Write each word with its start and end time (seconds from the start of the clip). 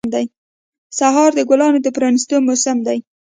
سهار 0.97 1.29
د 1.35 1.39
ګلانو 1.49 1.79
د 1.83 1.87
پرانیستو 1.97 2.35
موسم 2.47 2.77
دی. 2.87 2.97